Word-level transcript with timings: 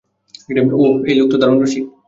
ওহ, 0.75 0.95
এই 1.09 1.15
লোক 1.19 1.27
তো 1.31 1.37
দারুণ 1.41 1.57
রসিক। 1.63 1.83